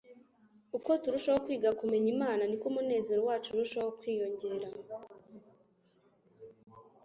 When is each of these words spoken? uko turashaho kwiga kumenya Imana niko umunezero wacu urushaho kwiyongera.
uko 0.77 0.89
turashaho 1.03 1.39
kwiga 1.45 1.69
kumenya 1.79 2.07
Imana 2.15 2.41
niko 2.45 2.65
umunezero 2.71 3.21
wacu 3.29 3.49
urushaho 3.51 3.89
kwiyongera. 3.99 4.67